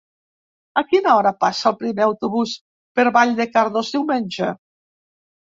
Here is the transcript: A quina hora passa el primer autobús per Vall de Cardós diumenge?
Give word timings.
A 0.81 0.83
quina 0.93 1.11
hora 1.17 1.33
passa 1.45 1.67
el 1.71 1.75
primer 1.81 2.03
autobús 2.07 2.55
per 3.01 3.07
Vall 3.19 3.37
de 3.43 3.49
Cardós 3.53 3.93
diumenge? 3.99 4.51